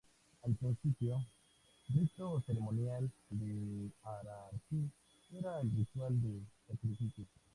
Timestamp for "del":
6.19-6.41